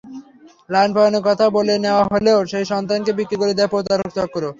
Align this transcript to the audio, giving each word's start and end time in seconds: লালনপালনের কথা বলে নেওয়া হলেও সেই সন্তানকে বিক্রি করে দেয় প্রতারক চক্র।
লালনপালনের 0.69 1.23
কথা 1.27 1.45
বলে 1.57 1.73
নেওয়া 1.85 2.03
হলেও 2.11 2.39
সেই 2.51 2.65
সন্তানকে 2.71 3.11
বিক্রি 3.19 3.35
করে 3.41 3.53
দেয় 3.57 3.71
প্রতারক 3.73 4.09
চক্র। 4.17 4.43